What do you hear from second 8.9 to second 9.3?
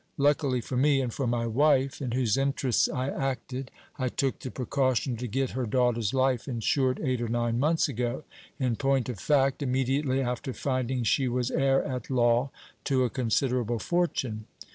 of